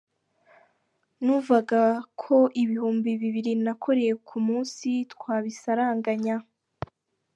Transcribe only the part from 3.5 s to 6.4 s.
nakoreye ku munsi twabisaranganya.